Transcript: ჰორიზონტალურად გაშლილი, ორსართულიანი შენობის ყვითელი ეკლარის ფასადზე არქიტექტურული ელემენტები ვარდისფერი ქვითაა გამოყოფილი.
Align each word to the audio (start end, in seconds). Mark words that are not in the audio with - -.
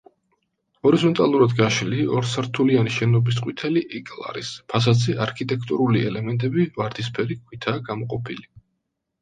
ჰორიზონტალურად 0.85 1.51
გაშლილი, 1.57 2.05
ორსართულიანი 2.19 2.93
შენობის 2.95 3.37
ყვითელი 3.43 3.83
ეკლარის 3.99 4.49
ფასადზე 4.73 5.15
არქიტექტურული 5.27 6.03
ელემენტები 6.13 6.67
ვარდისფერი 6.81 7.41
ქვითაა 7.45 7.85
გამოყოფილი. 7.93 8.51